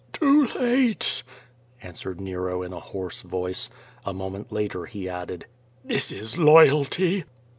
[0.13, 1.21] "Too late,''
[1.83, 3.69] answered Xero in a hoarse voice.
[4.03, 5.45] A moment later he added:
[5.85, 7.23] "This is loyalty."